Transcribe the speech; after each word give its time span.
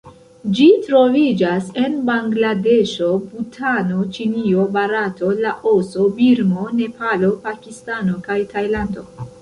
Ĝi 0.59 0.65
troviĝas 0.85 1.67
en 1.81 1.97
Bangladeŝo, 2.07 3.11
Butano, 3.33 4.07
Ĉinio, 4.17 4.67
Barato, 4.79 5.33
Laoso, 5.45 6.07
Birmo, 6.19 6.69
Nepalo, 6.83 7.35
Pakistano 7.49 8.21
kaj 8.31 8.45
Tajlando. 8.57 9.11